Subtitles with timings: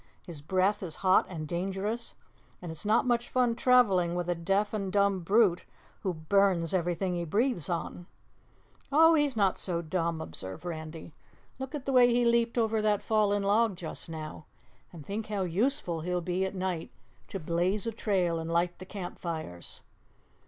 [0.25, 2.15] His breath is hot and dangerous,
[2.59, 5.67] and it's not much fun traveling with a deaf and dumb brute
[6.01, 8.07] who burns everything he breathes on."
[8.91, 11.13] "Oh, he's not so dumb," observed Randy.
[11.59, 14.45] "Look at the way he leaped over that fallen log just now,
[14.91, 16.89] and think how useful he'll be at night
[17.27, 19.81] to blaze a trail and light the camp fires."